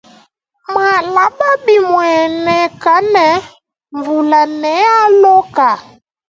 Malaba 0.73 1.49
bimuaneka 1.65 2.93
ne 3.13 3.27
mvula 3.95 4.41
ne 4.61 4.73
aloka. 5.01 5.69